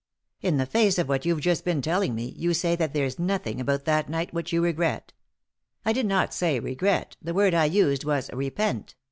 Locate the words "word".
7.35-7.53